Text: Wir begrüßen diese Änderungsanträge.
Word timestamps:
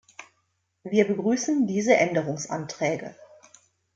Wir 0.83 1.05
begrüßen 1.07 1.67
diese 1.67 1.93
Änderungsanträge. 1.95 3.13